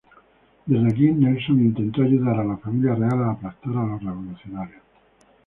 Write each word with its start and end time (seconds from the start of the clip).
Desde 0.65 0.87
aquí 0.89 1.11
Nelson 1.11 1.59
intentó 1.59 2.01
ayudar 2.01 2.39
a 2.39 2.43
la 2.43 2.57
familia 2.57 2.95
real 2.95 3.21
a 3.21 3.33
aplastar 3.33 3.77
a 3.77 3.85
los 3.85 4.01
revolucionarios. 4.03 4.81